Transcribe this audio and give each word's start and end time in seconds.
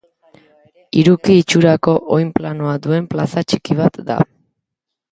Hiruki 1.01 1.35
itxurako 1.41 1.93
oinplanoa 2.17 2.75
duen 2.87 3.07
plaza 3.13 3.47
txiki 3.51 3.79
bat 3.85 4.03
da. 4.11 4.19